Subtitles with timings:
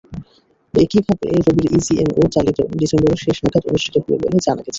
[0.73, 4.69] একইভাবে রবির ইজিএমও চলতি ডিসেম্বরের শেষ নাগাদ অনুষ্ঠিত হবে বলে জানা গেছে।